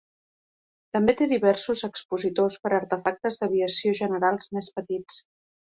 [0.95, 5.25] També té diversos expositors per artefactes d'aviació generals més petits.